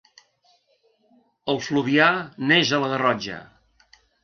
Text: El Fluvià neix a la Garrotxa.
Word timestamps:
El 1.53 1.61
Fluvià 1.67 2.09
neix 2.53 2.73
a 2.79 2.83
la 2.87 2.91
Garrotxa. 2.95 3.39